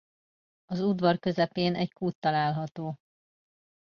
Az 0.65 0.79
udvar 0.81 1.19
közepén 1.19 1.75
egy 1.75 1.91
kút 1.93 2.17
található. 2.19 2.99